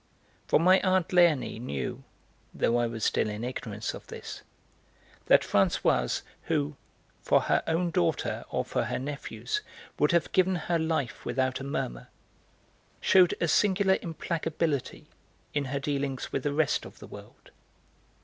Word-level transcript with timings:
For 0.47 0.59
my 0.59 0.79
aunt 0.79 1.09
Léonie 1.09 1.61
knew 1.61 2.03
(though 2.55 2.75
I 2.77 2.87
was 2.87 3.03
still 3.03 3.29
in 3.29 3.43
ignorance 3.43 3.93
of 3.93 4.07
this) 4.07 4.41
that 5.27 5.43
Françoise, 5.43 6.23
who, 6.45 6.75
for 7.21 7.41
her 7.41 7.61
own 7.67 7.91
daughter 7.91 8.43
or 8.49 8.65
for 8.65 8.85
her 8.85 8.97
nephews, 8.97 9.61
would 9.99 10.11
have 10.11 10.31
given 10.31 10.55
her 10.55 10.79
life 10.79 11.23
without 11.23 11.59
a 11.59 11.63
murmur, 11.63 12.07
shewed 12.99 13.35
a 13.39 13.47
singular 13.47 13.97
implacability 14.01 15.05
in 15.53 15.65
her 15.65 15.79
dealings 15.79 16.31
with 16.31 16.41
the 16.41 16.51
rest 16.51 16.83
of 16.83 16.97
the 16.97 17.05
world. 17.05 17.51